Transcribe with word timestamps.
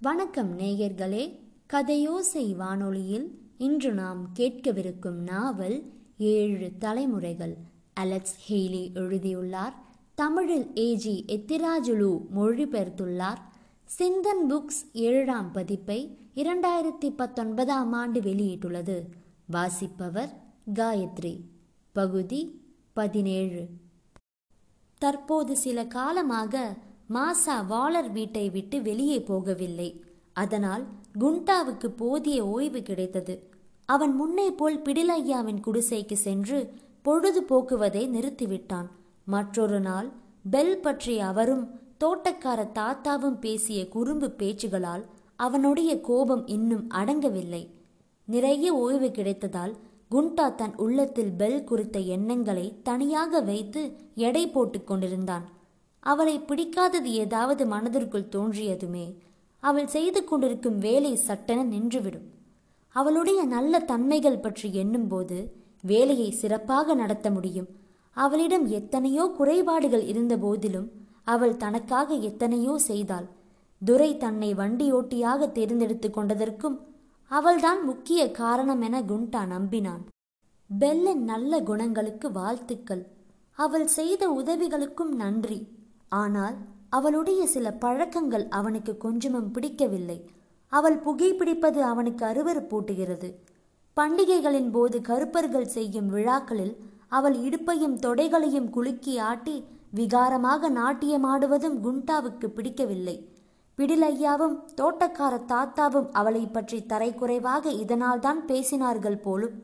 வணக்கம் 0.00 0.58
நேயர்களே 0.58 1.38
கதையோசை 1.72 2.56
வானொலியில் 2.56 3.38
இன்று 3.58 3.92
நாம் 3.92 4.32
கேட்கவிருக்கும் 4.38 5.22
நாவல் 5.22 5.92
ஏழு 6.18 6.70
தலைமுறைகள். 6.78 7.56
அலெக்ஸ் 7.94 8.52
ஹெய்லி 8.52 8.94
எழுதியுள்ளார் 8.94 9.74
தமிழில் 10.14 10.70
ஏஜி 10.74 11.24
எத்திராஜுலு 11.26 12.20
மொழிபெயர்த்துள்ளார். 12.36 13.38
சிந்தன் 13.98 14.50
புக்ஸ் 14.50 14.92
ஏழாம் 14.92 15.52
பதிப்பை 15.52 16.18
இரண்டாயிரத்தி 16.34 17.10
பத்தொன்பதாம் 17.16 17.92
ஆண்டு 17.92 18.20
வெளியிட்டுள்ளது. 18.20 19.02
வாசிப்பவர் 19.46 20.30
காயத்ரி. 20.74 21.40
பகுதி 21.92 22.60
பதினேழு. 22.92 23.68
தற்போது 24.98 25.56
சில 25.56 25.86
காலமாக 25.86 26.76
மாசா 27.14 27.54
வாலர் 27.68 28.10
வீட்டை 28.12 28.50
விட்டு 28.50 28.82
வெளியே 28.82 29.18
போகவில்லை. 29.18 30.00
அதனால் 30.32 30.84
குண்டாவுக்கு 31.18 31.88
போதிய 31.96 32.46
ஓய்வு 32.46 32.82
கிடைத்தது. 32.82 33.34
அவன் 33.84 34.14
முன்னே 34.14 34.50
போல் 34.50 34.78
பிடிலையாவின் 34.82 35.60
குடிசைக்கு 35.66 36.16
சென்று 36.26 36.58
பொழுது 37.02 37.42
போக்குவதை 37.42 38.02
நிறுத்திவிட்டான். 38.08 38.88
மற்றொரு 39.24 39.80
நாள் 39.80 40.08
பெல் 40.50 40.80
பற்றி 40.80 41.18
அவரும் 41.20 41.64
தோட்டக்கார 42.04 42.60
தாத்தாவும் 42.78 43.38
பேசிய 43.38 43.88
குறும்பு 43.88 44.28
பேச்சுகளால் 44.38 45.04
அவனுடைய 45.36 46.00
கோபம் 46.00 46.46
இன்னும் 46.46 46.86
அடங்கவில்லை. 46.90 47.62
நிறைய 48.24 48.74
ஓய்வு 48.74 49.08
கிடைத்ததால் 49.08 49.74
குண்டா 50.10 50.54
தன் 50.54 50.74
உள்ளத்தில் 50.76 51.32
பெல் 51.32 51.64
குறித்த 51.64 51.98
எண்ணங்களை 51.98 52.66
தனியாக 52.82 53.40
வைத்து 53.40 53.82
எடை 54.14 54.44
போட்டு 54.48 54.84
கொண்டிருந்தான். 54.84 55.44
அவளை 56.00 56.34
பிடிக்காதது 56.40 57.10
ஏதாவது 57.24 57.62
மனதிற்குள் 57.66 58.32
தோன்றியதுமே 58.32 59.06
அவள் 59.62 59.86
செய்து 59.86 60.20
கொண்டிருக்கும் 60.24 60.78
வேலை 60.78 61.12
சட்டென 61.16 61.60
நின்றுவிடும். 61.64 62.26
அவளுடைய 62.96 63.40
நல்ல 63.44 63.80
தன்மைகள் 63.80 64.40
பற்றி 64.40 64.68
எண்ணும்போது 64.74 65.38
வேலையை 65.80 66.30
சிறப்பாக 66.30 66.94
நடத்த 66.94 67.30
முடியும். 67.30 67.68
அவளிடம் 68.16 68.66
எத்தனையோ 68.68 69.24
குறைபாடுகள் 69.38 70.04
இருந்த 70.06 70.36
போதிலும் 70.36 70.88
அவள் 71.24 71.56
தனக்காக 71.56 72.14
எத்தனையோ 72.28 72.74
செய்தாள். 72.78 73.26
துரை 73.82 74.10
தன்னை 74.16 74.54
வண்டியோட்டியாக 74.54 75.50
தேர்ந்தெடுத்து 75.52 76.08
கொண்டதற்கும் 76.10 76.76
அவள்தான் 77.30 77.80
முக்கிய 77.84 78.20
காரணம் 78.30 78.80
என 78.80 79.02
குண்டா 79.02 79.42
நம்பினான். 79.46 80.02
பெல்லின் 80.70 81.22
நல்ல 81.22 81.60
குணங்களுக்கு 81.60 82.28
வாழ்த்துக்கள். 82.32 83.02
அவள் 83.58 83.86
செய்த 83.86 84.22
உதவிகளுக்கும் 84.30 85.12
நன்றி. 85.14 85.58
ஆனால் 86.12 86.56
அவளுடைய 86.88 87.40
சில 87.46 87.66
பழக்கங்கள் 87.72 88.44
அவனுக்கு 88.48 88.92
கொஞ்சமும் 88.96 89.50
பிடிக்கவில்லை. 89.50 90.18
அவள் 90.72 90.98
புகைப்பிடிப்பது 91.04 91.80
அவனுக்கு 91.90 92.22
அருவறுப்பூட்டுகிறது 92.26 93.28
பண்டிகைகளின் 93.96 94.70
போது 94.70 94.96
கருப்பர்கள் 95.00 95.72
செய்யும் 95.76 96.08
விழாக்களில் 96.08 96.74
அவள் 97.08 97.36
இடுப்பையும் 97.46 97.96
தொடைகளையும் 98.04 98.68
குலுக்கி 98.70 99.14
ஆட்டி 99.30 99.56
விகாரமாக 99.96 100.70
நாட்டியமாடுவதும் 100.70 101.76
குண்டாவுக்கு 101.84 102.46
பிடிக்கவில்லை. 102.56 103.16
பிடிலையாவும் 103.78 104.56
தோட்டக்கார 104.80 105.34
தாத்தாவும் 105.52 106.08
அவளை 106.12 106.44
பற்றி 106.46 106.78
தரைக்குறைவாக 106.92 107.64
இதனால்தான் 107.82 108.40
பேசினார்கள் 108.46 109.22
போலும் 109.26 109.56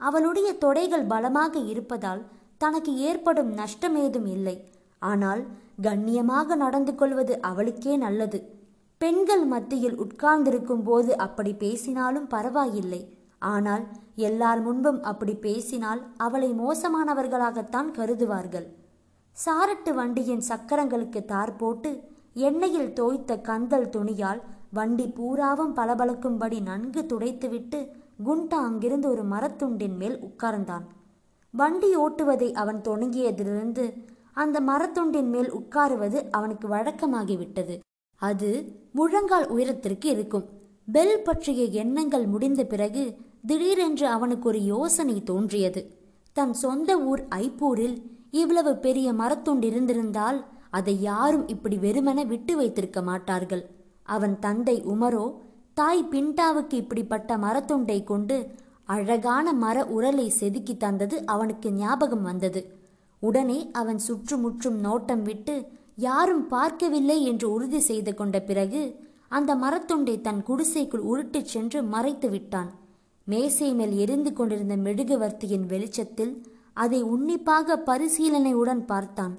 அவளுடைய 0.00 0.50
தொடைகள் 0.64 1.06
பலமாக 1.06 1.54
இருப்பதால் 1.72 2.22
தனக்கு 2.58 2.92
ஏற்படும் 3.08 3.50
நஷ்டமேதும் 3.54 4.28
இல்லை. 4.36 4.56
ஆனால் 5.02 5.42
கண்ணியமாக 5.82 6.56
நடந்து 6.62 6.92
கொள்வது 6.94 7.34
அவளுக்கே 7.40 7.94
நல்லது. 7.96 8.38
பெண்கள் 9.00 9.44
மத்தியில் 9.44 9.96
உட்கார்ந்திருக்கும் 9.96 10.84
போது 10.88 11.10
அப்படி 11.26 11.52
பேசினாலும் 11.62 12.26
பரவாயில்லை. 12.26 13.00
ஆனால் 13.52 13.84
எல்லார் 14.28 14.60
முன்பும் 14.60 15.00
அப்படி 15.02 15.34
பேசினால் 15.46 16.00
அவளை 16.16 16.50
மோசமானவர்களாகத்தான் 16.60 17.88
கருதுவார்கள். 17.98 18.66
சாரட்டு 19.36 19.92
வண்டியின் 19.94 20.44
சக்கரங்களுக்கு 20.50 21.20
தார் 21.24 21.54
போட்டு 21.56 21.90
எண்ணெயில் 22.48 22.92
தோய்த்த 22.92 23.36
கந்தல் 23.48 23.90
துணியால் 23.90 24.40
வண்டி 24.72 25.06
பூராவும் 25.16 25.74
பளபளக்கும்படி 25.78 26.58
நன்கு 26.60 27.00
துடைத்துவிட்டு 27.12 27.78
குண்டா 28.26 28.58
அங்கிருந்து 28.68 29.06
ஒரு 29.08 29.22
மரத்துண்டின் 29.32 29.96
மேல் 29.96 30.18
உட்கார்ந்தான். 30.28 30.84
வண்டி 31.54 31.90
ஓட்டுவதை 31.96 32.48
அவன் 32.62 32.80
தொடங்கியதிலிருந்து 32.88 33.84
அந்த 34.42 34.56
மரத்துண்டின் 34.60 35.30
மேல் 35.34 35.50
உட்காருவது 35.54 36.18
அவனுக்கு 36.30 36.66
வழக்கமாகிவிட்டது. 36.68 37.74
அது 38.22 38.50
முழங்கால் 38.92 39.46
உயரத்திற்கு 39.48 40.08
இருக்கும். 40.08 40.46
பெல் 40.92 41.18
பற்றிய 41.22 41.64
எண்ணங்கள் 41.82 42.26
முடிந்த 42.26 42.62
பிறகு 42.64 43.02
திடீரென்று 43.46 44.06
அவனுக்கு 44.06 44.46
ஒரு 44.48 44.60
யோசனை 44.64 45.16
தோன்றியது. 45.22 45.82
தன் 46.36 46.54
சொந்த 46.62 46.90
ஊர் 47.00 47.22
ஐப்பூரில் 47.36 47.96
இவ்வளவு 48.30 48.72
பெரிய 48.86 49.12
மரத்துண்டு 49.12 49.66
இருந்திருந்தால் 49.70 50.38
அதை 50.70 50.94
யாரும் 51.00 51.46
இப்படி 51.48 51.76
வெறுமென 51.76 52.26
விட்டு 52.26 52.52
வைத்திருக்க 52.56 53.00
மாட்டார்கள். 53.02 53.64
அவன் 54.08 54.36
தந்தை 54.38 54.76
உமரோ 54.92 55.24
தாய் 55.74 56.02
பிண்டாவுக்கு 56.10 56.76
இப்படிப்பட்ட 56.82 57.36
மரத்துண்டை 57.36 57.98
கொண்டு 58.04 58.36
அழகான 58.84 59.52
மர 59.62 59.78
உரலை 59.96 60.26
செதுக்கி 60.38 60.74
தந்தது 60.76 61.16
அவனுக்கு 61.26 61.68
ஞாபகம் 61.72 62.22
வந்தது. 62.22 62.60
உடனே 63.20 63.58
அவன் 63.72 63.98
சுற்றுமுற்றும் 63.98 64.78
நோட்டம் 64.84 65.22
விட்டு 65.22 65.54
யாரும் 65.96 66.46
பார்க்கவில்லை 66.46 67.24
என்று 67.24 67.46
உறுதி 67.52 67.80
செய்து 67.80 68.14
கொண்ட 68.14 68.40
பிறகு 68.40 68.82
அந்த 69.28 69.54
மரத்துண்டை 69.54 70.20
தன் 70.20 70.42
குடிசைக்குள் 70.42 71.04
உருட்டிச் 71.12 71.50
சென்று 71.54 71.82
மறைத்து 71.82 72.30
விட்டான். 72.30 72.70
மேசை 73.26 73.68
மேல் 73.74 73.92
எரிந்து 73.96 74.32
கொண்டிருந்த 74.32 74.76
மெழுகுவர்த்தியின் 74.76 75.66
வெளிச்சத்தில் 75.66 76.32
அதை 76.74 77.02
உன்னிப்பாக 77.02 77.76
பரிசீலனையுடன் 77.86 78.82
பார்த்தான். 78.86 79.34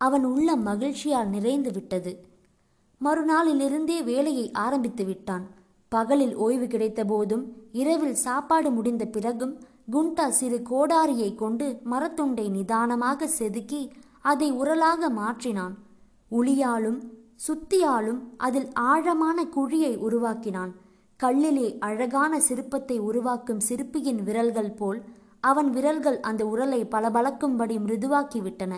அவன் 0.00 0.24
உள்ள 0.24 0.56
மகிழ்ச்சியால் 0.56 1.28
நிறைந்து 1.28 1.70
விட்டது. 1.72 2.12
மறுநாளிலிருந்தே 3.00 3.98
வேலையை 4.04 4.50
ஆரம்பித்து 4.52 5.04
விட்டான். 5.04 5.44
பகலில் 5.92 6.34
ஓய்வு 6.36 6.66
கிடைத்த 6.66 7.04
போதும் 7.04 7.44
இரவில் 7.72 8.14
சாப்பாடு 8.14 8.70
முடிந்த 8.70 9.04
பிறகும் 9.06 9.54
குண்டா 9.92 10.26
சிறு 10.28 10.58
கோடாரியை 10.70 11.28
கொண்டு 11.34 11.66
மரத்துண்டை 11.90 12.44
நிதானமாக 12.50 13.28
செதுக்கி 13.28 13.82
அதை 14.20 14.48
உரலாக 14.52 15.10
மாற்றினான். 15.10 15.74
உளியாலும் 16.30 16.98
சுத்தியாலும் 17.46 18.20
அதில் 18.36 18.68
ஆழமான 18.72 19.38
குழியை 19.56 19.92
உருவாக்கினான். 19.96 20.72
கல்லிலே 21.20 21.68
அழகான 21.78 22.40
சிற்பத்தை 22.48 22.98
உருவாக்கும் 22.98 23.60
சிற்பியின் 23.60 24.20
விரல்கள் 24.22 24.72
போல் 24.72 25.00
அவன் 25.40 25.70
விரல்கள் 25.70 26.20
அந்த 26.20 26.42
உரலை 26.44 26.80
பளபளக்கும்படி 26.94 27.76
மிருதுவாக்கிவிட்டன. 27.86 28.74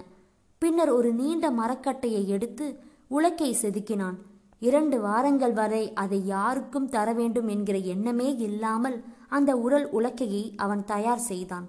பின்னர் 0.62 0.92
ஒரு 0.98 1.10
நீண்ட 1.12 1.46
மரக்கட்டையை 1.50 2.22
எடுத்து 2.26 2.66
உலக்கை 3.10 3.52
செதுக்கினான். 3.62 4.16
இரண்டு 4.62 4.96
வாரங்கள் 5.00 5.52
வரை 5.52 5.84
அதை 5.94 6.18
யாருக்கும் 6.26 6.88
தர 6.88 7.12
வேண்டும் 7.12 7.48
என்கிற 7.48 7.76
எண்ணமே 7.94 8.28
இல்லாமல் 8.48 8.96
அந்த 9.30 9.50
உரல் 9.56 9.86
உலக்கையை 9.98 10.44
அவன் 10.56 10.82
தயார் 10.84 11.26
செய்தான். 11.30 11.66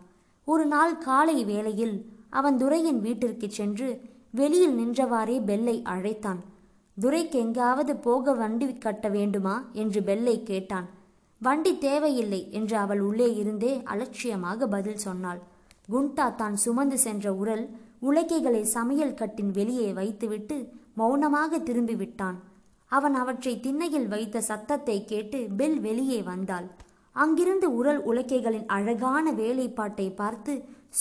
ஒரு 0.48 0.66
நாள் 0.66 0.96
காலை 0.98 1.38
வேளையில் 1.44 1.98
அவன் 2.30 2.58
துரையின் 2.58 3.00
வீட்டிற்கு 3.00 3.48
சென்று 3.50 3.90
வெளியில் 4.32 4.76
நின்றவாறே 4.80 5.38
பெல்லை 5.46 5.78
அழைத்தான். 5.94 6.42
துரைக்கு 6.98 7.38
எங்காவது 7.40 7.94
போக 7.96 8.34
வண்டி 8.34 8.68
கட்ட 8.78 9.06
வேண்டுமா? 9.10 9.56
என்று 9.74 10.00
பெல்லை 10.02 10.36
கேட்டான். 10.44 10.88
வண்டி 11.42 11.72
தேவையில்லை 11.78 12.42
என்று 12.52 12.76
அவள் 12.78 13.00
உள்ளே 13.00 13.30
இருந்தே 13.36 13.74
அலட்சியமாக 13.84 14.68
பதில் 14.68 14.98
சொன்னாள். 14.98 15.42
குண்டா 15.92 16.28
தான் 16.36 16.56
சுமந்து 16.56 16.98
சென்ற 16.98 17.34
உரல் 17.34 17.66
உலக்கைகளை 18.02 18.62
சமையல் 18.76 19.14
கட்டின் 19.14 19.52
வெளியே 19.52 19.90
வைத்துவிட்டு 19.94 20.58
மௌனமாக 20.94 21.60
திரும்பி 21.60 21.96
விட்டான் 21.96 22.38
அவன் 22.92 23.14
அவற்றை 23.14 23.54
திண்ணையில் 23.60 24.08
வைத்த 24.08 24.42
சத்தத்தை 24.42 24.98
கேட்டு 25.06 25.40
பெல் 25.58 25.80
வெளியே 25.80 26.20
வந்தாள். 26.22 26.68
அங்கிருந்து 27.16 27.68
உரல் 27.76 28.02
உலக்கைகளின் 28.04 28.68
அழகான 28.68 29.32
வேலைப்பாட்டை 29.32 30.08
பார்த்து 30.12 30.54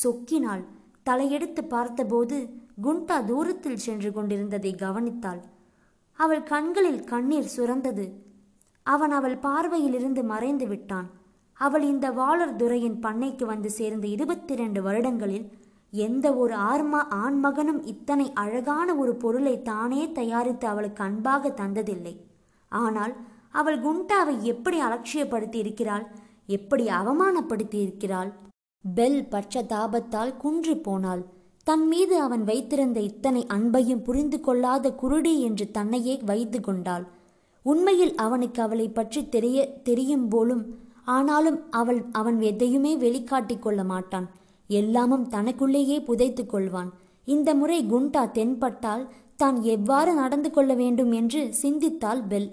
சொக்கினாள் 0.02 0.64
தலையெடுத்து 1.06 1.62
பார்த்தபோது 1.68 2.36
குண்டா 2.82 3.16
தூரத்தில் 3.24 3.82
சென்று 3.84 4.10
கொண்டிருந்ததை 4.12 4.72
கவனித்தாள். 4.74 5.40
அவள் 6.18 6.42
கண்களில் 6.42 7.00
கண்ணீர் 7.04 7.52
சுரந்தது. 7.56 8.04
அவன் 8.86 9.10
அவள் 9.10 9.36
பார்வையிலிருந்து 9.36 10.22
மறைந்து 10.24 10.66
விட்டான். 10.66 11.08
அவள் 11.60 11.82
இந்த 11.82 12.06
வாளர் 12.10 12.54
துறையின் 12.56 12.98
பண்ணைக்கு 13.02 13.44
வந்து 13.44 13.70
சேர்ந்த 13.70 14.06
இருபத்தி 14.06 14.52
இரண்டு 14.52 14.80
வருடங்களில் 14.82 15.46
எந்த 15.92 16.26
ஒரு 16.34 16.54
ஆர்மா 16.54 17.00
ஆண்மகனும் 17.24 17.80
இத்தனை 17.84 18.26
அழகான 18.34 18.94
ஒரு 18.94 19.12
பொருளை 19.14 19.54
தானே 19.62 20.02
தயாரித்து 20.12 20.66
அவளுக்கு 20.66 21.02
அன்பாக 21.04 21.52
தந்ததில்லை. 21.60 22.14
ஆனால் 22.72 23.14
அவள் 23.54 23.78
குண்டாவை 23.80 24.34
எப்படி 24.52 24.78
அலட்சியப்படுத்தி 24.80 25.58
இருக்கிறாள் 25.64 26.04
எப்படி 26.46 26.84
அவமானப்படுத்தி 27.00 27.78
இருக்கிறாள் 27.86 28.30
பெல் 28.84 29.20
பச்சதாபத்தால் 29.30 30.32
குன்றி 30.36 30.74
போனாள். 30.76 31.22
தன் 31.66 31.86
மீது 31.86 32.14
அவன் 32.20 32.44
வைத்திருந்த 32.44 32.98
இத்தனை 33.00 33.42
அன்பையும் 33.48 34.02
புரிந்து 34.02 34.38
கொள்ளாத 34.40 34.92
குருடி 35.02 35.32
என்று 35.38 35.64
தன்னையே 35.70 36.14
வைத்து 36.30 36.60
கொண்டாள். 36.60 37.04
உண்மையில் 37.66 38.14
அவனுக்கு 38.16 38.60
அவளை 38.62 38.86
பற்றி 38.88 39.20
தெரிய 39.28 39.66
தெரியும் 39.82 40.28
போலும் 40.28 40.64
ஆனாலும் 41.16 41.58
அவள் 41.70 42.00
அவன் 42.12 42.38
எதையுமே 42.40 42.92
வெளிக்காட்டிக் 42.96 43.62
கொள்ள 43.62 43.80
மாட்டான். 43.84 44.26
எல்லாமும் 44.70 45.28
தனக்குள்ளேயே 45.28 45.98
புதைத்துக் 46.00 46.52
கொள்வான். 46.54 46.90
இந்த 47.24 47.48
முறை 47.54 47.78
குண்டா 47.92 48.22
தென்பட்டால் 48.30 49.04
தான் 49.36 49.58
எவ்வாறு 49.74 50.12
நடந்து 50.14 50.50
கொள்ள 50.50 50.74
வேண்டும் 50.74 51.12
என்று 51.12 51.42
சிந்தித்தாள் 51.62 52.22
பெல். 52.28 52.48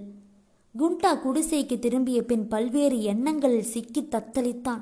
குண்டா 0.80 1.12
குடிசைக்கு 1.24 1.76
திரும்பிய 1.80 2.26
பின் 2.26 2.48
பல்வேறு 2.48 3.02
எண்ணங்களில் 3.02 3.70
சிக்கி 3.72 4.02
தத்தளித்தான். 4.02 4.82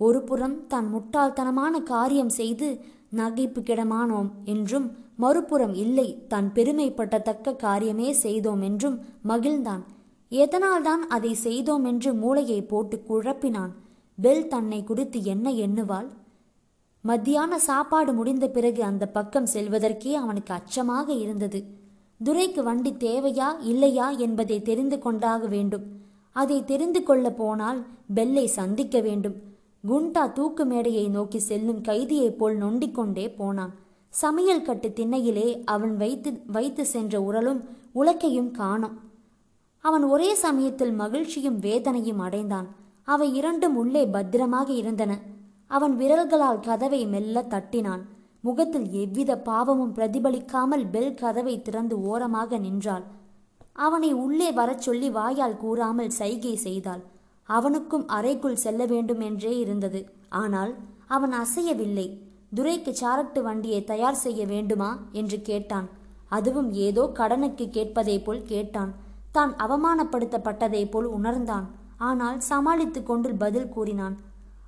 ஒரு 0.00 0.22
புறம் 0.22 0.66
தான் 0.66 0.88
முட்டாள்தனமான 0.94 1.82
காரியம் 1.82 2.32
செய்து 2.38 2.68
நகைப்புக்கிடமானோம் 3.16 4.30
என்றும் 4.44 4.86
மறுபுறம் 5.16 5.74
இல்லை 5.74 6.06
தான் 6.28 6.48
பெருமைப்பட்டத்தக்க 6.54 7.56
காரியமே 7.64 8.10
செய்தோம் 8.10 8.62
என்றும் 8.62 8.96
மகிழ்ந்தான். 9.28 9.82
எதனால்தான் 10.32 11.02
அதை 11.08 11.34
செய்தோம் 11.34 11.84
என்று 11.84 12.12
மூளையை 12.14 12.60
போட்டு 12.62 12.98
குழப்பினான். 13.08 13.72
பெல் 14.18 14.48
தன்னை 14.48 14.84
குறித்து 14.84 15.20
என்ன 15.24 15.50
எண்ணுவாள்? 15.50 16.08
மத்தியான 17.04 17.58
சாப்பாடு 17.58 18.12
முடிந்த 18.12 18.48
பிறகு 18.48 18.82
அந்த 18.84 19.06
பக்கம் 19.06 19.52
செல்வதற்கே 19.54 20.12
அவனுக்கு 20.14 20.54
அச்சமாக 20.54 21.08
இருந்தது. 21.14 21.62
துரைக்கு 22.24 22.62
வண்டி 22.62 22.92
தேவையா 22.92 23.48
இல்லையா 23.60 24.10
என்பதை 24.10 24.62
தெரிந்து 24.62 24.98
கொண்டாக 24.98 25.46
வேண்டும். 25.46 25.82
அதை 26.32 26.64
தெரிந்து 26.64 27.02
கொள்ள 27.02 27.30
போனால் 27.30 27.84
பெல்லை 28.14 28.46
சந்திக்க 28.46 29.00
வேண்டும். 29.00 29.34
குண்டா 29.88 30.32
தூக்கு 30.32 30.64
மேடையை 30.64 31.08
நோக்கி 31.08 31.38
செல்லும் 31.38 31.82
கைதியைப் 31.82 32.38
போல் 32.38 32.58
நொண்டிக்கொண்டே 32.58 33.34
போனான். 33.36 33.74
சமையல் 34.08 34.62
கட்டு 34.62 34.88
திண்ணையிலே 34.88 35.64
அவன் 35.64 35.96
வைத்து 35.96 36.40
வைத்து 36.46 36.84
சென்ற 36.84 37.20
உரலும் 37.20 37.60
உலக்கையும் 37.94 38.50
காணும். 38.50 39.00
அவன் 39.80 40.02
ஒரே 40.04 40.34
சமயத்தில் 40.34 40.92
மகிழ்ச்சியும் 40.92 41.58
வேதனையும் 41.58 42.18
அடைந்தான். 42.18 42.68
அவை 43.04 43.36
இரண்டும் 43.36 43.76
உள்ளே 43.76 44.06
பத்திரமாக 44.06 44.72
இருந்தன. 44.72 45.18
அவன் 45.66 45.96
விரல்களால் 45.96 46.60
கதவை 46.60 47.06
மெல்ல 47.06 47.44
தட்டினான். 47.48 48.00
முகத்தில் 48.44 48.90
எவ்வித 48.92 49.38
பாவமும் 49.38 49.94
பிரதிபலிக்காமல் 49.94 50.84
பெல் 50.90 51.14
கதவை 51.14 51.62
திறந்து 51.62 52.02
ஓரமாக 52.02 52.58
நின்றாள். 52.58 53.04
அவனை 53.72 54.12
உள்ளே 54.12 54.52
வரச் 54.52 54.80
சொல்லி 54.80 55.10
வாயால் 55.10 55.56
கூறாமல் 55.56 56.10
சைகை 56.10 56.56
செய்தாள். 56.56 57.02
அவனுக்கும் 57.48 58.08
அறைக்குள் 58.08 58.56
செல்ல 58.56 58.86
வேண்டும் 58.86 59.20
என்றே 59.20 59.58
இருந்தது. 59.58 60.00
ஆனால் 60.28 60.74
அவன் 61.06 61.32
அசையவில்லை. 61.32 62.06
துரைக்கு 62.54 62.92
சாரட்டு 63.00 63.42
வண்டியை 63.42 63.84
தயார் 63.84 64.14
செய்ய 64.14 64.46
வேண்டுமா? 64.46 64.90
என்று 65.12 65.40
கேட்டான். 65.40 65.88
அதுவும் 66.28 66.72
ஏதோ 66.72 67.10
கடனுக்கு 67.14 67.64
கேட்பதைப் 67.68 68.24
போல் 68.24 68.42
கேட்டான். 68.42 68.92
தான் 69.30 69.52
அவமானப்படுத்தப்பட்டதைப் 69.56 70.90
போல் 70.90 71.06
உணர்ந்தான். 71.06 71.66
ஆனால் 71.96 72.38
சமாளித்துக் 72.40 73.06
கொண்டு 73.06 73.34
பதில் 73.34 73.68
கூறினான். 73.68 74.16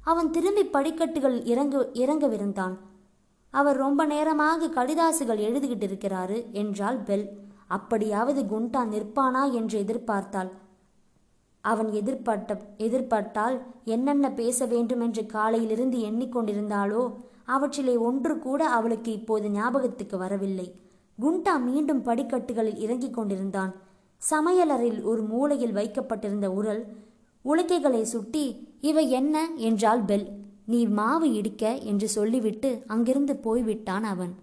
அவன் 0.02 0.30
திரும்பி 0.30 0.64
படிக்கட்டுகள் 0.64 1.44
இறங்க 1.44 1.90
இறங்கவிருந்தான். 1.94 2.74
அவர் 3.54 3.76
ரொம்ப 3.76 4.06
நேரமாக 4.06 4.68
கடிதாசுகள் 4.68 5.42
எழுதிக்கிட்டு 5.46 5.86
இருக்கிறாரு 5.88 6.38
என்றாள் 6.52 6.98
பெல். 6.98 7.26
அப்படியாவது 7.66 8.40
குண்டா 8.42 8.82
நிற்பானா 8.92 9.42
என்று 9.52 9.76
எதிர்பார்த்தாள். 9.82 10.50
அவன் 11.64 11.90
எதிர்பட்ட 11.90 12.56
எதிர்பட்டால் 12.78 13.56
என்னென்ன 13.84 14.26
பேச 14.32 14.66
வேண்டுமென்று 14.66 15.26
காலையிலிருந்து 15.26 15.98
எண்ணிக்கொண்டிருந்தாளோ 15.98 17.02
அவற்றிலே 17.44 17.94
ஒன்று 17.96 18.34
கூட 18.38 18.68
அவளுக்கு 18.68 19.12
இப்போது 19.12 19.46
ஞாபகத்துக்கு 19.50 20.16
வரவில்லை. 20.18 20.66
குண்டா 21.18 21.54
மீண்டும் 21.58 22.02
படிக்கட்டுகளில் 22.02 22.78
இறங்கிக் 22.78 23.14
கொண்டிருந்தான். 23.14 23.72
சமையலறையில் 24.22 25.02
ஒரு 25.02 25.22
மூலையில் 25.22 25.72
வைக்கப்பட்டிருந்த 25.72 26.48
உரல் 26.50 26.82
உலக்கைகளை 27.44 28.02
சுட்டி 28.02 28.44
இவை 28.80 29.10
என்ன? 29.10 29.36
என்றாள் 29.56 30.00
பெல். 30.00 30.26
நீ 30.66 30.80
மாவு 30.86 31.28
இடிக்க 31.32 31.64
என்று 31.90 32.08
சொல்லிவிட்டு 32.08 32.82
அங்கிருந்து 32.86 33.36
போய்விட்டான் 33.36 34.04
அவன். 34.04 34.34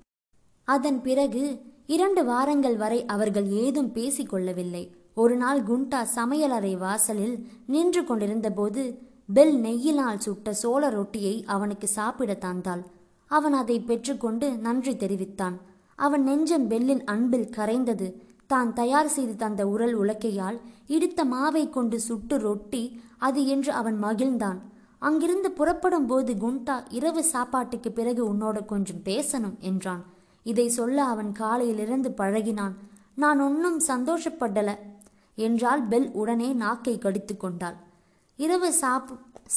அதன் 0.68 1.02
பிறகு 1.02 1.44
இரண்டு 1.86 2.22
வாரங்கள் 2.26 2.78
வரை 2.78 3.06
அவர்கள் 3.06 3.48
ஏதும் 3.64 3.92
பேசிக்கொள்ளவில்லை. 3.96 4.84
ஒரு 5.14 5.36
நாள் 5.36 5.62
குண்டா 5.64 6.02
சமையலறை 6.16 6.74
வாசலில் 6.78 7.36
நின்று 7.66 8.02
கொண்டிருந்தபோது 8.04 8.84
பெல் 9.34 9.56
நெய்யினால் 9.62 10.18
சுட்ட 10.18 10.54
சோள 10.54 10.90
ரொட்டியை 10.90 11.36
அவனுக்கு 11.46 11.88
சாப்பிட 11.88 12.32
தந்தாள். 12.34 12.84
அவன் 13.32 13.54
அதை 13.54 13.80
பெற்றுக்கொண்டு 13.80 14.48
நன்றி 14.58 14.94
தெரிவித்தான். 14.96 15.58
அவன் 16.00 16.24
நெஞ்சம் 16.24 16.70
பெல்லின் 16.70 17.04
அன்பில் 17.04 17.50
கரைந்தது. 17.58 18.08
தான் 18.48 18.74
தயார் 18.74 19.08
செய்து 19.08 19.36
தந்த 19.36 19.62
உரல் 19.68 19.96
உலக்கையால் 20.00 20.58
இடித்த 20.88 21.26
மாவை 21.26 21.70
கொண்டு 21.70 22.00
சுட்டு 22.00 22.38
ரொட்டி 22.38 22.84
அது 23.18 23.42
என்று 23.46 23.72
அவன் 23.72 24.04
மகிழ்ந்தான். 24.04 24.60
அங்கிருந்து 25.02 25.50
புறப்படும் 25.52 26.08
போது 26.08 26.32
குண்டா 26.34 26.76
இரவு 26.90 27.22
சாப்பாட்டுக்கு 27.24 27.90
பிறகு 27.92 28.22
உன்னோட 28.34 28.58
கொஞ்சம் 28.66 29.04
பேசணும் 29.06 29.56
என்றான். 29.70 30.04
இதை 30.46 30.66
சொல்ல 30.70 30.98
அவன் 31.04 31.32
காலையிலிருந்து 31.32 32.10
பழகினான். 32.18 32.76
நான் 33.16 33.40
ஒன்றும் 33.40 33.80
சந்தோஷப்படல 33.88 34.70
என்றால் 35.38 35.82
பெல் 35.84 36.08
உடனே 36.12 36.50
நாக்கை 36.54 36.96
கடித்து 36.98 37.36
கொண்டாள். 37.38 37.78
இரவு 38.40 38.70
சாப் 38.74 39.10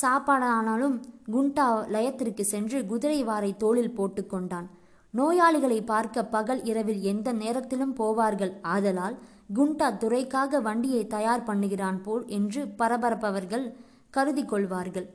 சாப்பாடானாலும் 0.02 0.96
குண்டா 1.32 1.66
லயத்திற்கு 1.94 2.44
சென்று 2.52 2.78
குதிரை 2.86 3.18
வாரை 3.24 3.50
தோளில் 3.56 3.96
போட்டுக்கொண்டான் 3.98 4.68
நோயாளிகளை 5.14 5.78
பார்க்க 5.84 6.24
பகல் 6.34 6.62
இரவில் 6.64 7.02
எந்த 7.12 7.28
நேரத்திலும் 7.32 7.94
போவார்கள். 7.96 8.52
ஆதலால் 8.74 9.16
குண்டா 9.56 9.88
துறைக்காக 10.02 10.60
வண்டியை 10.62 11.02
தயார் 11.06 11.46
பண்ணுகிறான் 11.48 12.00
போல் 12.02 12.24
என்று 12.38 12.62
பரபரப்பவர்கள் 12.78 13.66
கருதி 14.10 14.44
கொள்வார்கள். 14.44 15.06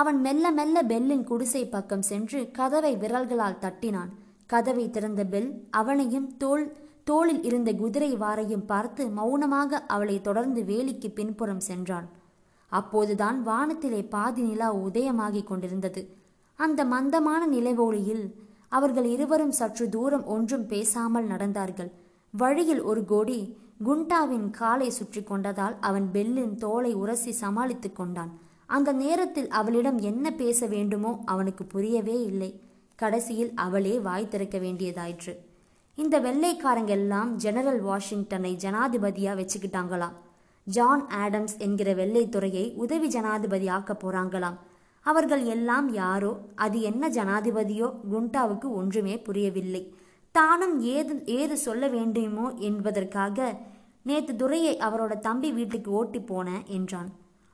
அவன் 0.00 0.18
மெல்ல 0.20 0.50
மெல்ல 0.50 0.82
பெல்லின் 0.82 1.24
குடிசை 1.24 1.62
பக்கம் 1.66 2.02
சென்று 2.02 2.40
கதவை 2.58 2.92
விரல்களால் 2.96 3.62
தட்டினான். 3.64 4.10
கதவை 4.46 4.84
திறந்த 4.90 5.22
பெல் 5.24 5.48
அவனையும் 5.70 6.28
தோல் 6.36 6.64
தோளில் 7.04 7.42
இருந்த 7.42 7.70
குதிரை 7.72 8.10
வாரையும் 8.16 8.64
பார்த்து 8.66 9.02
மௌனமாக 9.08 9.80
அவளை 9.86 10.16
தொடர்ந்து 10.20 10.60
வேலிக்கு 10.62 11.08
பின்புறம் 11.14 11.60
சென்றான். 11.60 12.08
அப்போதுதான் 12.72 13.38
வானத்திலே 13.42 14.00
பாதி 14.14 14.42
நிலா 14.42 14.68
உதயமாகிக் 14.86 15.48
கொண்டிருந்தது. 15.50 16.02
அந்த 16.58 16.80
மந்தமான 16.84 17.42
நிலவொளியில் 17.46 18.24
அவர்கள் 18.68 19.08
இருவரும் 19.14 19.54
சற்று 19.60 19.84
தூரம் 19.88 20.26
ஒன்றும் 20.26 20.66
பேசாமல் 20.66 21.28
நடந்தார்கள். 21.28 21.90
வழியில் 22.34 22.82
ஒரு 22.82 23.02
கோடி 23.04 23.38
குண்டாவின் 23.84 24.48
காலை 24.50 24.90
சுற்றி 24.90 25.20
கொண்டதால் 25.20 25.76
அவன் 25.80 26.06
பெல்லின் 26.12 26.54
தோலை 26.54 26.92
உரசி 26.94 27.32
சமாளித்துக் 27.42 27.96
கொண்டான். 27.96 28.32
அந்த 28.68 28.92
நேரத்தில் 28.92 29.48
அவளிடம் 29.48 29.98
என்ன 29.98 30.30
பேச 30.30 30.66
வேண்டுமோ 30.66 31.22
அவனுக்கு 31.24 31.64
புரியவே 31.64 32.16
இல்லை. 32.22 32.60
கடைசியில் 32.94 33.52
அவளே 33.54 33.98
வாய் 33.98 34.28
திறக்க 34.28 34.58
வேண்டியதாயிற்று. 34.58 35.34
இந்த 35.98 36.20
வெள்ளைக்காரங்க 36.20 36.86
எல்லாம் 36.86 37.36
ஜெனரல் 37.36 37.82
வாஷிங்டனை 37.84 38.52
ஜனாதிபதியா 38.64 39.32
வச்சுக்கிட்டாங்களாம். 39.40 40.16
ஜான் 40.64 41.04
ஆடம்ஸ் 41.06 41.56
என்கிற 41.58 41.94
வெள்ளைத்துறையை 41.94 42.74
உதவி 42.74 43.08
ஜனாதிபதி 43.08 43.68
ஆக்க 43.68 43.96
போறாங்களாம். 44.04 44.58
அவர்கள் 45.06 45.44
எல்லாம் 45.44 45.92
யாரோ? 45.92 46.38
அது 46.54 46.80
என்ன 46.80 47.08
ஜனாதிபதியோ? 47.08 47.88
குண்டாவுக்கு 48.12 48.68
ஒன்றுமே 48.72 49.18
புரியவில்லை. 49.18 49.82
தானும் 50.34 50.80
ஏது 50.80 51.22
ஏது 51.24 51.56
சொல்ல 51.56 51.88
வேண்டுமோ 51.88 52.46
என்பதற்காக 52.58 53.56
நேற்று 54.02 54.36
துரையை 54.36 54.76
அவரோட 54.76 55.18
தம்பி 55.18 55.52
வீட்டுக்கு 55.52 55.90
ஓட்டி 55.90 56.18
போனேன் 56.18 56.64
என்றான். 56.66 57.10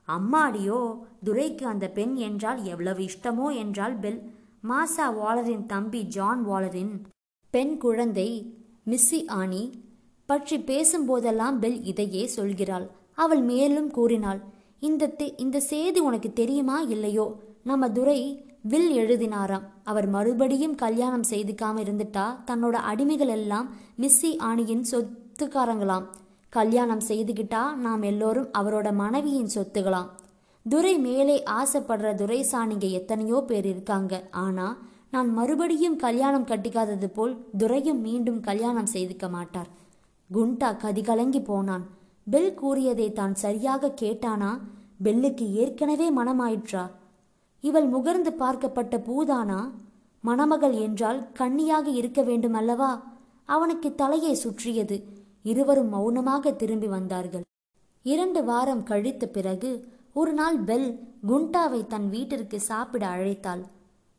அம்மாடியோ 0.07 0.79
துரைக்கு 1.25 1.65
அந்த 1.65 1.85
பெண் 1.89 2.15
என்றால் 2.27 2.59
எவ்வளவு 2.63 3.01
இஷ்டமோ 3.09 3.47
என்றால் 3.63 3.95
பெல் 3.99 4.19
மாசா 4.69 5.07
வாலரின் 5.19 5.65
தம்பி 5.65 6.01
ஜான் 6.15 6.43
வாலரின் 6.49 6.93
பெண் 7.53 7.73
குழந்தை 7.77 8.29
மிஸ்ஸி 8.91 9.19
ஆனி 9.39 9.63
பற்றி 10.29 10.57
பேசும்போதெல்லாம் 10.59 11.57
பெல் 11.59 11.79
இதையே 11.83 12.23
சொல்கிறாள். 12.35 12.85
அவள் 13.13 13.41
மேலும் 13.41 13.89
கூறினாள் 13.91 14.41
இந்த 14.79 15.31
இந்த 15.37 15.57
செய்தி 15.71 15.99
உனக்கு 15.99 16.29
தெரியுமா 16.33 16.77
இல்லையோ 16.95 17.25
நம்ம 17.63 17.89
துரை 17.89 18.19
வில் 18.71 18.91
எழுதினாராம். 19.01 19.65
அவர் 19.83 20.07
மறுபடியும் 20.07 20.75
கல்யாணம் 20.75 21.29
செய்துக்காம 21.29 21.81
இருந்துட்டா 21.85 22.25
தன்னோட 22.45 22.75
அடிமைகள் 22.91 23.33
எல்லாம் 23.37 23.67
மிஸ்ஸி 23.99 24.31
ஆணியின் 24.49 24.85
சொத்துக்காரங்களாம். 24.91 26.05
கல்யாணம் 26.53 27.01
செய்துகிட்டா 27.07 27.73
நாம் 27.75 28.01
எல்லோரும் 28.01 28.51
அவரோட 28.59 28.93
மனைவியின் 28.93 29.49
சொத்துகளாம். 29.55 30.09
துரை 30.65 30.97
மேலே 30.97 31.43
ஆசைப்படுற 31.43 32.09
துரைசாணிங்க 32.21 32.91
எத்தனையோ 32.91 33.43
பேர் 33.47 33.65
இருக்காங்க. 33.65 34.23
ஆனா 34.43 34.67
நான் 35.09 35.29
மறுபடியும் 35.33 35.95
கல்யாணம் 35.95 36.45
கட்டிக்காதது 36.45 37.07
போல் 37.07 37.33
துரையும் 37.57 37.99
மீண்டும் 38.01 38.39
கல்யாணம் 38.39 38.85
செய்துக்க 38.85 39.29
மாட்டார். 39.29 39.69
குண்டா 40.29 40.69
கதிகலங்கி 40.83 41.43
போனான். 41.43 41.85
பெல் 42.29 42.53
கூறியதை 42.53 43.13
தான் 43.13 43.35
சரியாக 43.35 43.93
கேட்டானா? 44.01 44.51
பெல்லுக்கு 45.03 45.47
ஏற்கனவே 45.53 46.07
மனமாயிற்றா? 46.11 46.85
இவள் 47.61 47.89
முகர்ந்து 47.89 48.33
பார்க்கப்பட்ட 48.39 48.95
பூதானா? 49.09 49.59
மணமகள் 50.23 50.73
என்றால் 50.73 51.27
கண்ணியாக 51.39 51.87
இருக்க 51.87 52.21
வேண்டுமல்லவா? 52.21 52.91
அவனுக்கு 53.45 53.95
தலையை 53.95 54.33
சுற்றியது. 54.35 54.97
இருவரும் 55.51 55.89
மௌனமாக 55.89 56.51
திரும்பி 56.51 56.87
வந்தார்கள். 56.87 57.43
இரண்டு 58.03 58.43
வாரம் 58.43 58.83
கழித்த 58.83 59.27
பிறகு 59.27 59.69
ஒரு 60.13 60.33
நாள் 60.33 60.57
பெல் 60.57 60.87
குண்டாவை 61.27 61.87
தன் 61.87 62.09
வீட்டிற்கு 62.09 62.59
சாப்பிட 62.59 63.07
அழைத்தாள். 63.07 63.63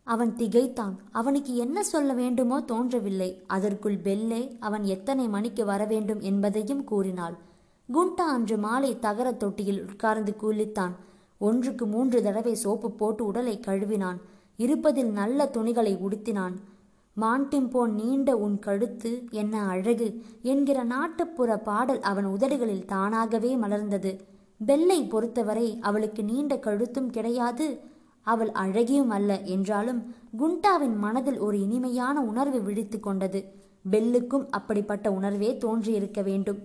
அவன் 0.07 0.37
திகைத்தான். 0.37 0.97
அவனுக்கு 1.13 1.57
என்ன 1.57 1.83
சொல்ல 1.83 2.13
வேண்டுமோ 2.13 2.61
தோன்றவில்லை. 2.61 3.31
அதற்குள் 3.47 3.97
பெல்லே 3.97 4.57
அவன் 4.61 4.85
எத்தனை 4.85 5.29
மணிக்கு 5.29 5.65
வர 5.65 5.85
வேண்டும்? 5.85 6.21
என்பதையும் 6.21 6.85
கூறினாள். 6.85 7.37
குண்டா 7.95 8.27
அன்று 8.37 8.57
மாலை 8.57 8.99
தகர 8.99 9.33
தொட்டியில் 9.33 9.83
உட்கார்ந்து 9.83 10.37
குளித்தான். 10.43 10.95
ஒன்றுக்கு 11.39 11.87
மூன்று 11.87 12.23
தடவை 12.23 12.55
சோப்பு 12.55 12.91
போட்டு 12.91 13.27
உடலை 13.27 13.61
கழுவினான். 13.61 14.21
இருப்பதில் 14.57 15.11
நல்ல 15.11 15.47
துணிகளை 15.47 15.97
உடுத்தினான். 15.97 16.55
மான்டிம்போன் 17.21 17.93
நீண்ட 17.95 18.37
உன் 18.37 18.59
கழுத்து 18.59 19.25
என்ன 19.31 19.63
அழகு 19.63 20.23
என்கிற 20.43 20.83
நாட்டுப்புற 20.85 21.59
பாடல் 21.59 22.01
அவன் 22.01 22.25
உதடுகளில் 22.25 22.85
தானாகவே 22.85 23.57
மலர்ந்தது. 23.57 24.19
பெல்லை 24.67 25.05
பொறுத்தவரை 25.05 25.79
அவளுக்கு 25.81 26.25
நீண்ட 26.25 26.57
கழுத்தும் 26.57 27.07
கிடையாது 27.07 27.81
அவள் 28.23 28.51
அழகியும் 28.51 29.09
அல்ல 29.09 29.41
என்றாலும் 29.41 30.15
குண்டாவின் 30.39 30.97
மனதில் 30.97 31.39
ஒரு 31.39 31.61
இனிமையான 31.61 32.23
உணர்வு 32.23 32.63
விழித்து 32.63 33.01
கொண்டது. 33.01 33.45
பெல்லுக்கும் 33.91 34.47
அப்படிப்பட்ட 34.51 35.13
உணர்வே 35.13 35.57
தோன்றியிருக்க 35.57 36.23
வேண்டும். 36.23 36.59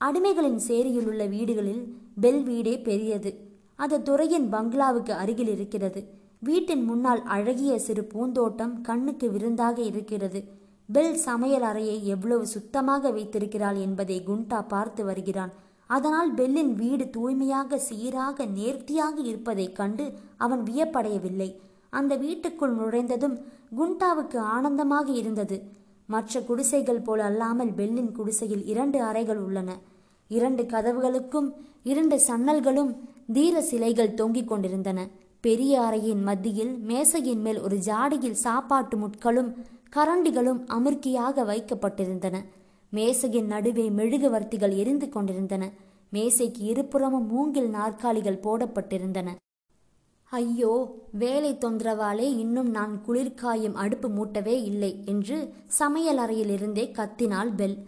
அடிமைகளின் 0.00 0.60
சேரியிலுள்ள 0.68 1.28
வீடுகளில் 1.28 1.96
பெல் 2.20 2.42
வீடே 2.42 2.80
பெரியது. 2.80 3.32
அது 3.76 4.02
துறையின் 4.02 4.48
பங்களாவுக்கு 4.48 5.12
அருகில் 5.14 5.48
இருக்கிறது. 5.48 6.00
வீட்டின் 6.38 6.84
முன்னால் 6.84 7.22
அழகிய 7.22 7.78
சிறு 7.78 8.02
பூந்தோட்டம் 8.04 8.80
கண்ணுக்கு 8.80 9.30
விருந்தாக 9.30 9.82
இருக்கிறது. 9.82 10.44
பெல் 10.92 11.16
சமையல் 11.16 11.62
அறையை 11.62 12.06
எவ்வளவு 12.06 12.46
சுத்தமாக 12.46 13.10
வைத்திருக்கிறாள் 13.10 13.76
என்பதை 13.76 14.22
குண்டா 14.26 14.64
பார்த்து 14.68 15.04
வருகிறான். 15.04 15.52
அதனால் 15.86 16.34
பெல்லின் 16.34 16.74
வீடு 16.74 17.10
தூய்மையாக 17.10 17.78
சீராக 17.78 18.46
நேர்த்தியாக 18.46 19.20
இருப்பதைக் 19.20 19.76
கண்டு 19.76 20.12
அவன் 20.36 20.62
வியப்படையவில்லை. 20.62 21.50
அந்த 21.90 22.16
வீட்டுக்குள் 22.16 22.74
நுழைந்ததும் 22.74 23.36
குண்டாவுக்கு 23.76 24.36
ஆனந்தமாக 24.36 25.08
இருந்தது. 25.12 25.62
மற்ற 26.06 26.40
குடிசைகள் 26.40 27.00
போல 27.00 27.24
அல்லாமல் 27.24 27.70
பெல்லின் 27.70 28.12
குடிசையில் 28.12 28.66
இரண்டு 28.66 29.02
அறைகள் 29.02 29.38
உள்ளன. 29.38 29.70
இரண்டு 30.28 30.62
கதவுகளுக்கும் 30.62 31.48
இரண்டு 31.82 32.20
சன்னல்களும் 32.28 32.96
தீர 33.32 33.62
சிலைகள் 33.62 34.14
தொங்கிக் 34.14 34.48
கொண்டிருந்தன. 34.48 35.08
பெரிய 35.40 35.80
அறையின் 35.80 36.22
மத்தியில் 36.22 36.78
மேசையின் 36.78 37.40
மேல் 37.40 37.60
ஒரு 37.60 37.76
ஜாடியில் 37.76 38.38
சாப்பாட்டு 38.46 38.96
முட்களும் 38.96 39.50
கரண்டிகளும் 39.96 40.60
அமிர்கியாக 40.66 41.44
வைக்கப்பட்டிருந்தன. 41.44 42.44
மேசையின் 42.90 43.46
நடுவே 43.46 43.88
மெழுகுவர்த்திகள் 43.88 44.76
எரிந்து 44.76 45.08
கொண்டிருந்தன. 45.08 45.70
மேசைக்கு 46.12 46.62
இருபுறமும் 46.64 47.26
மூங்கில் 47.26 47.68
நாற்காலிகள் 47.68 48.42
போடப்பட்டிருந்தன. 48.42 49.34
ஐயோ 50.24 50.94
வேலை 51.12 51.58
தொந்தரவாலே 51.60 52.26
இன்னும் 52.38 52.70
நான் 52.70 53.02
குளிர்காயும் 53.06 53.74
அடுப்பு 53.74 54.08
மூட்டவே 54.08 54.56
இல்லை 54.62 55.02
என்று 55.04 55.54
சமையல் 55.66 56.16
அறையிலிருந்தே 56.16 56.84
கத்தினாள் 56.92 57.54
பெல். 57.56 57.78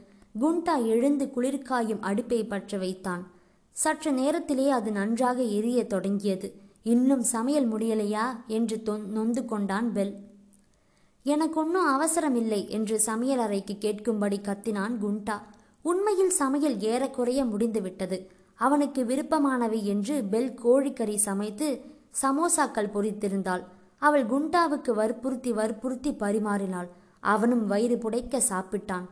குண்டா 0.40 0.86
எழுந்து 0.86 1.24
குளிர்காயும் 1.34 2.00
அடுப்பை 2.00 2.44
பற்ற 2.44 2.78
வைத்தான். 2.78 3.30
சற்று 3.70 4.12
நேரத்திலே 4.12 4.70
அது 4.70 4.92
நன்றாக 4.92 5.42
எரிய 5.42 5.86
தொடங்கியது. 5.86 6.68
இன்னும் 6.82 7.22
சமையல் 7.22 7.68
முடியலையா? 7.72 8.46
என்று 8.46 8.82
நொந்து 9.06 9.44
கொண்டான் 9.44 9.92
பெல். 9.92 10.16
எனக்கு 11.22 11.60
ஒன்றும் 11.60 11.86
அவசரமில்லை 11.86 12.68
என்று 12.68 13.00
சமையல் 13.00 13.38
அறைக்கு 13.38 13.76
கேட்கும்படி 13.80 14.38
கத்தினான் 14.40 14.94
குண்டா. 15.02 15.40
உண்மையில் 15.82 16.30
சமையல் 16.30 16.80
ஏறக்குறைய 16.80 17.44
முடிந்துவிட்டது. 17.44 18.30
அவனுக்கு 18.54 19.04
விருப்பமானவை 19.04 19.82
என்று 19.82 20.24
பெல் 20.24 20.54
கோழிக்கறி 20.64 21.14
சமைத்து 21.14 21.84
சமோசாக்கள் 22.22 22.92
பொறித்திருந்தாள். 22.94 23.64
அவள் 23.96 24.26
குண்டாவுக்கு 24.26 24.90
வற்புறுத்தி 24.90 25.52
வற்புறுத்தி 25.52 26.10
பரிமாறினாள். 26.12 26.88
அவனும் 27.20 27.66
வயிறு 27.66 27.96
புடைக்க 27.96 28.40
சாப்பிட்டான். 28.48 29.06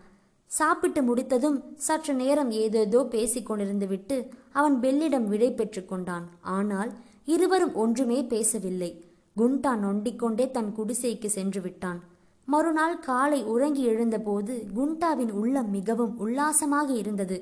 சாப்பிட்டு 0.47 1.03
முடித்ததும் 1.03 1.63
சற்று 1.75 2.15
நேரம் 2.15 2.51
ஏதேதோ 2.51 3.05
பேசிக் 3.05 3.51
கொண்டிருந்து 3.51 3.87
விட்டு 3.87 4.29
அவன் 4.53 4.81
பெல்லிடம் 4.81 5.27
விடை 5.27 5.53
பெற்று 5.53 5.85
கொண்டான். 5.85 6.29
ஆனால் 6.41 6.93
இருவரும் 7.35 7.75
ஒன்றுமே 7.75 8.18
பேசவில்லை. 8.25 8.90
குண்டா 9.37 9.73
நொண்டிக்கொண்டே 9.85 10.47
தன் 10.50 10.70
குடிசைக்கு 10.76 11.28
சென்று 11.37 11.61
விட்டான். 11.61 12.00
மறுநாள் 12.49 12.99
காலை 12.99 13.40
உறங்கி 13.44 13.82
எழுந்தபோது 13.85 14.54
குண்டாவின் 14.76 15.32
உள்ளம் 15.40 15.70
மிகவும் 15.70 16.14
உல்லாசமாக 16.18 16.88
இருந்தது. 16.92 17.38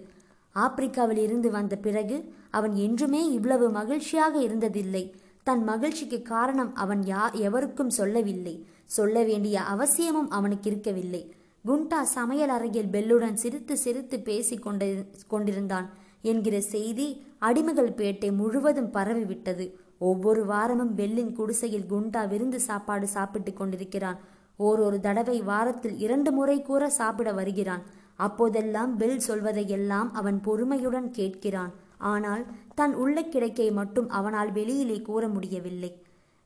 ஆப்பிரிக்காவில் 0.56 1.20
இருந்து 1.26 1.48
வந்த 1.50 1.74
பிறகு 1.76 2.16
அவன் 2.50 2.74
என்றுமே 2.84 3.22
இவ்வளவு 3.32 3.66
மகிழ்ச்சியாக 3.70 4.34
இருந்ததில்லை. 4.38 5.04
தன் 5.46 5.62
மகிழ்ச்சிக்கு 5.64 6.18
காரணம் 6.22 6.72
அவன் 6.74 7.02
யா 7.12 7.24
எவருக்கும் 7.46 7.96
சொல்லவில்லை. 7.98 8.54
சொல்ல 8.96 9.22
வேண்டிய 9.22 9.56
அவசியமும் 9.74 10.30
அவனுக்கு 10.30 10.66
இருக்கவில்லை. 10.70 11.22
குண்டா 11.68 12.00
சமையல் 12.16 12.52
அறையில் 12.56 12.92
பெல்லுடன் 12.92 13.38
சிரித்து 13.42 13.74
சிரித்து 13.84 14.18
பேசி 14.20 14.56
கொண்டு 14.56 14.88
கொண்டிருந்தான். 15.28 15.88
என்கிற 16.33 16.56
செய்தி 16.75 17.06
அடிமைகள் 17.49 17.97
பேட்டை 17.99 18.30
முழுவதும் 18.40 18.95
பரவிவிட்டது. 18.97 19.66
ஒவ்வொரு 20.09 20.42
வாரமும் 20.52 20.92
பெல்லின் 20.99 21.35
குடிசையில் 21.38 21.90
குண்டா 21.92 22.23
விருந்து 22.33 22.59
சாப்பாடு 22.68 23.06
சாப்பிட்டு 23.16 23.52
கொண்டிருக்கிறான். 23.52 24.18
ஓரொரு 24.59 24.99
தடவை 25.06 25.38
வாரத்தில் 25.50 25.97
இரண்டு 26.04 26.30
முறை 26.33 26.59
கூற 26.62 26.83
சாப்பிட 26.99 27.30
வருகிறான். 27.38 27.83
அப்போதெல்லாம் 28.26 28.92
பெல் 29.00 29.21
சொல்வதையெல்லாம் 29.28 30.11
அவன் 30.21 30.38
பொறுமையுடன் 30.47 31.09
கேட்கிறான். 31.18 31.73
ஆனால் 32.11 32.42
தன் 32.78 32.95
உள்ள 33.02 33.16
கிடைக்கை 33.35 33.66
மட்டும் 33.78 34.09
அவனால் 34.18 34.50
வெளியிலே 34.59 34.99
கூற 35.09 35.23
முடியவில்லை. 35.35 35.90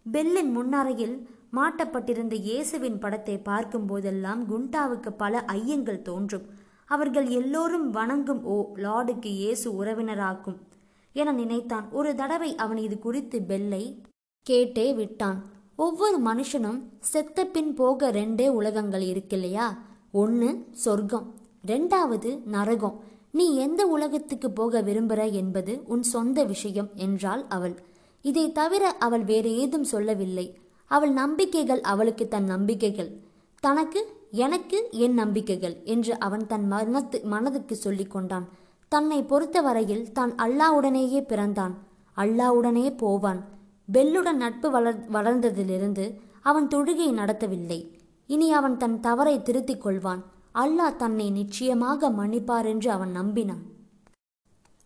பெல்லின் 0.07 0.51
முன்னறையில் 0.57 1.17
மாட்டப்பட்டிருந்த 1.59 2.35
இயேசுவின் 2.49 2.99
படத்தை 2.99 3.37
பார்க்கும் 3.49 3.87
போதெல்லாம் 3.87 4.43
குண்டாவுக்கு 4.51 5.11
பல 5.23 5.43
ஐயங்கள் 5.53 6.07
தோன்றும். 6.09 6.47
அவர்கள் 6.94 7.28
எல்லோரும் 7.28 7.90
வணங்கும் 7.90 8.42
ஓ 8.44 8.56
லார்டுக்கு 8.75 9.30
இயேசு 9.40 9.85
உறவினராகும் 9.85 10.56
என 11.12 11.32
நினைத்தான். 11.32 11.87
ஒரு 11.90 12.14
தடவை 12.14 12.56
அவன் 12.56 12.76
இது 12.76 12.99
குறித்து 12.99 13.38
பெல்லை 13.49 13.82
கேட்டே 14.47 14.94
விட்டான். 14.94 15.38
ஒவ்வொரு 15.76 16.18
மனுஷனும் 16.23 16.80
செத்த 17.00 17.44
பின் 17.44 17.75
போக 17.75 18.11
ரெண்டே 18.12 18.49
உலகங்கள் 18.49 19.02
இருக்கில்லையா? 19.02 19.66
ஒன்று 20.12 20.50
சொர்க்கம் 20.73 21.35
ரெண்டாவது 21.66 22.30
நரகம். 22.44 22.97
நீ 23.30 23.56
எந்த 23.56 23.87
உலகத்துக்கு 23.87 24.50
போக 24.50 24.82
விரும்புகிற 24.82 25.25
என்பது 25.32 25.82
உன் 25.87 26.02
சொந்த 26.02 26.44
விஷயம் 26.44 26.90
என்றாள் 26.94 27.44
அவள். 27.49 27.76
இதை 28.25 28.52
தவிர 28.52 28.92
அவள் 29.06 29.25
வேறு 29.25 29.50
ஏதும் 29.59 29.85
சொல்லவில்லை. 29.85 30.47
அவள் 30.90 31.12
நம்பிக்கைகள் 31.12 31.80
அவளுக்கு 31.80 32.28
தன் 32.28 32.44
நம்பிக்கைகள். 32.44 33.11
தனக்கு 33.61 34.00
எனக்கு 34.31 34.89
என் 34.91 35.15
நம்பிக்கைகள் 35.15 35.77
என்று 35.85 36.19
அவன் 36.19 36.47
தன் 36.47 36.73
மனத்து 36.73 37.23
மனதுக்கு 37.23 37.77
சொல்லிக் 37.77 38.11
கொண்டான். 38.11 38.49
தன்னை 38.89 39.23
பொறுத்தவரையில் 39.23 40.13
தான் 40.13 40.35
அல்லாவுடனேயே 40.35 41.21
பிறந்தான். 41.21 41.75
அல்லாவுடனே 42.17 42.97
போவான். 42.97 43.45
பெல்லுடன் 43.93 44.37
நட்பு 44.37 44.71
வளர் 44.71 45.11
வளர்ந்ததிலிருந்து 45.11 46.19
அவன் 46.43 46.69
தொழுகையை 46.69 47.13
நடத்தவில்லை. 47.13 47.91
இனி 48.27 48.53
அவன் 48.53 48.77
தன் 48.77 49.01
தவறை 49.01 49.43
திருத்திக் 49.43 49.87
கொள்வான். 49.87 50.23
அல்லாஹ் 50.55 50.97
தன்னை 50.97 51.31
நிச்சயமாக 51.31 52.11
மன்னிப்பார் 52.11 52.67
என்று 52.67 52.91
அவன் 52.91 53.17
நம்பினான். 53.17 53.63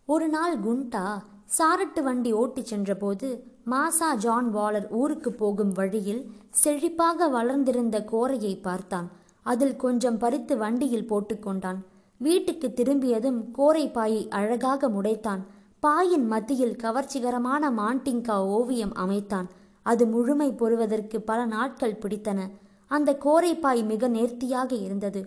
ஒரு 0.05 0.27
நாள் 0.27 0.59
குண்டா 0.59 1.23
சாரட்டு 1.57 2.03
வண்டி 2.03 2.33
ஓட்டிச் 2.33 2.65
சென்றபோது 2.65 3.43
மாசா 3.65 4.15
ஜான் 4.15 4.55
வாலர் 4.55 4.89
ஊருக்கு 4.89 5.33
போகும் 5.33 5.71
வழியில் 5.71 6.31
செழிப்பாக 6.63 7.29
வளர்ந்திருந்த 7.29 8.05
கோரையை 8.11 8.61
பார்த்தான். 8.61 9.23
அதில் 9.51 9.75
கொஞ்சம் 9.75 10.17
பறித்து 10.17 10.53
வண்டியில் 10.57 11.09
போட்டுக்கொண்டான். 11.09 11.79
வீட்டுக்கு 12.17 12.67
திரும்பியதும் 12.73 13.39
கோரை 13.57 13.85
பாயை 13.91 14.21
அழகாக 14.29 14.89
முடைத்தான். 14.89 15.41
பாயின் 15.83 16.27
மத்தியில் 16.27 16.77
கவர்ச்சிகரமான 16.83 17.63
மாண்டிங்கா 17.79 18.37
ஓவியம் 18.57 18.93
அமைத்தான். 18.95 19.47
அது 19.85 20.03
முழுமை 20.07 20.49
பொறுவதற்கு 20.51 21.17
பல 21.21 21.39
நாட்கள் 21.45 21.99
பிடித்தன. 22.03 22.39
அந்த 22.91 23.09
கோரைப்பாய் 23.25 23.83
மிக 23.85 24.07
நேர்த்தியாக 24.07 24.71
இருந்தது. 24.75 25.21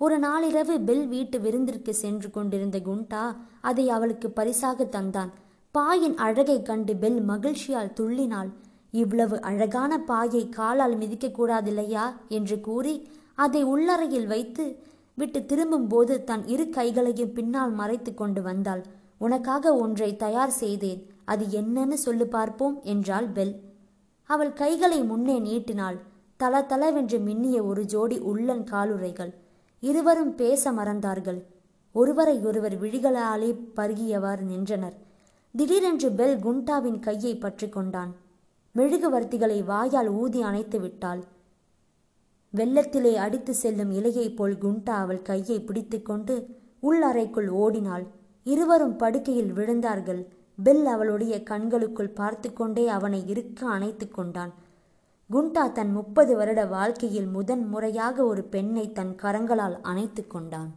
ஒரு 0.00 0.16
நாளிரவு 0.18 0.74
பெல் 0.84 1.06
வீட்டு 1.08 1.38
விருந்திற்கு 1.38 1.92
சென்று 2.02 2.30
கொண்டிருந்த 2.30 2.78
குண்டா 2.78 3.24
அதை 3.60 3.84
அவளுக்கு 3.88 4.30
பரிசாக 4.30 4.88
தந்தான். 4.96 5.30
பாயின் 5.74 6.16
அழகை 6.26 6.58
கண்டு 6.62 6.94
பெல் 6.96 7.20
மகிழ்ச்சியால் 7.22 7.94
துள்ளினாள். 8.00 8.50
இவ்வளவு 8.92 9.36
அழகான 9.40 9.92
பாயை 10.10 10.44
காலால் 10.48 10.96
மிதிக்கக்கூடாதில்லையா 10.98 12.06
என்று 12.28 12.56
கூறி 12.60 12.94
அதை 13.44 13.62
உள்ளறையில் 13.64 14.26
வைத்து 14.26 14.64
விட்டு 15.14 15.40
திரும்பும்போது 15.44 16.14
தன் 16.24 16.44
இரு 16.46 16.64
கைகளையும் 16.68 17.32
பின்னால் 17.32 17.72
மறைத்து 17.72 18.10
கொண்டு 18.14 18.40
வந்தாள். 18.42 18.82
உனக்காக 19.18 19.72
ஒன்றை 19.76 20.10
தயார் 20.16 20.54
செய்தேன். 20.60 21.00
அது 21.24 21.44
என்னன்னு 21.60 21.96
சொல்லு 22.04 22.26
பார்ப்போம் 22.26 22.76
என்றாள் 22.82 23.28
பெல். 23.28 23.52
அவள் 24.30 24.52
கைகளை 24.52 25.00
முன்னே 25.02 25.36
நீட்டினாள். 25.38 25.98
தல 26.40 26.62
தளவென்று 26.62 27.18
மின்னிய 27.18 27.58
ஒரு 27.64 27.82
ஜோடி 27.84 28.18
உள்ளன் 28.30 28.64
காலுறைகள். 28.64 29.32
இருவரும் 29.82 30.34
பேச 30.34 30.72
மறந்தார்கள். 30.72 31.40
ஒருவரை 31.94 32.36
ஒருவர் 32.48 32.76
விழிகளாலே 32.82 33.50
பருகியவாறு 33.76 34.44
நின்றனர். 34.52 34.96
திடீரென்று 35.54 36.08
பெல் 36.12 36.36
குண்டாவின் 36.38 36.98
கையை 36.98 37.34
பற்றி 37.36 37.68
கொண்டான். 37.68 38.12
மெழுகுவர்த்திகளை 38.74 39.58
வாயால் 39.64 40.10
ஊதி 40.20 40.40
அணைத்து 40.42 40.80
விட்டாள். 40.80 41.22
வெள்ளத்திலே 42.54 43.14
அடித்து 43.14 43.54
செல்லும் 43.54 43.92
இலையைப் 43.92 44.36
போல் 44.36 44.58
குண்டா 44.58 44.90
அவள் 44.90 45.22
கையை 45.22 45.60
பிடித்துக்கொண்டு 45.60 46.58
உள்ளறைக்குள் 46.80 47.48
ஓடினாள். 47.48 48.06
இருவரும் 48.44 48.96
படுக்கையில் 48.96 49.52
விழுந்தார்கள். 49.52 50.26
பெல் 50.62 50.86
அவளுடைய 50.86 51.42
கண்களுக்குள் 51.50 52.14
பார்த்து 52.14 52.52
கொண்டே 52.52 52.88
அவனை 52.88 53.26
இருக்க 53.26 53.66
அணைத்து 53.66 54.08
கொண்டான். 54.08 54.54
குண்டா 55.30 55.72
தன் 55.72 55.92
முப்பது 55.92 56.36
வருட 56.36 56.66
வாழ்க்கையில் 56.66 57.26
முதன் 57.26 57.68
முறையாக 57.68 58.24
ஒரு 58.24 58.44
பெண்ணை 58.44 58.92
தன் 58.92 59.14
கரங்களால் 59.22 59.80
அணைத்து 59.82 60.26
கொண்டான். 60.26 60.74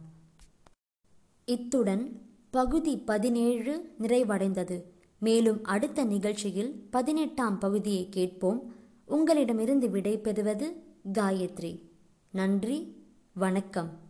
இத்துடன் 1.44 2.20
பகுதி 2.50 2.96
பதினேழு 2.96 3.94
நிறைவடைந்தது. 4.00 4.82
மேலும் 5.18 5.64
அடுத்த 5.64 6.04
நிகழ்ச்சியில் 6.04 6.88
பதினெட்டாம் 6.90 7.58
பகுதியை 7.58 8.08
கேட்போம். 8.08 8.72
உங்களிடமிருந்து 9.04 9.90
விடை 9.90 10.18
பெறுவது 10.18 10.83
காயத்ரி. 11.12 11.80
நன்றி. 12.30 13.04
வணக்கம். 13.32 14.03